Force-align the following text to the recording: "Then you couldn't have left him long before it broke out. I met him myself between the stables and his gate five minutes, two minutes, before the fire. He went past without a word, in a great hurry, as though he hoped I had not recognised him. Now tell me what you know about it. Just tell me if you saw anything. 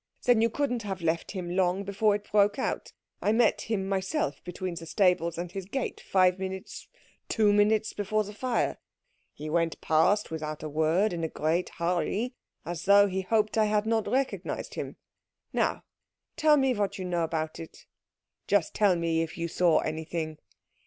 "Then 0.23 0.41
you 0.41 0.49
couldn't 0.49 0.81
have 0.81 1.03
left 1.03 1.29
him 1.29 1.51
long 1.55 1.83
before 1.83 2.15
it 2.15 2.31
broke 2.31 2.57
out. 2.57 2.91
I 3.21 3.31
met 3.31 3.61
him 3.61 3.87
myself 3.87 4.43
between 4.43 4.73
the 4.73 4.87
stables 4.87 5.37
and 5.37 5.51
his 5.51 5.65
gate 5.65 6.01
five 6.03 6.39
minutes, 6.39 6.87
two 7.29 7.53
minutes, 7.53 7.93
before 7.93 8.23
the 8.23 8.33
fire. 8.33 8.79
He 9.31 9.47
went 9.47 9.79
past 9.79 10.31
without 10.31 10.63
a 10.63 10.69
word, 10.69 11.13
in 11.13 11.23
a 11.23 11.27
great 11.29 11.69
hurry, 11.77 12.33
as 12.65 12.85
though 12.85 13.05
he 13.07 13.21
hoped 13.21 13.59
I 13.59 13.65
had 13.65 13.85
not 13.85 14.07
recognised 14.07 14.73
him. 14.73 14.95
Now 15.53 15.83
tell 16.35 16.57
me 16.57 16.73
what 16.73 16.97
you 16.97 17.05
know 17.05 17.23
about 17.23 17.59
it. 17.59 17.85
Just 18.47 18.73
tell 18.73 18.95
me 18.95 19.21
if 19.21 19.37
you 19.37 19.47
saw 19.47 19.81
anything. 19.81 20.39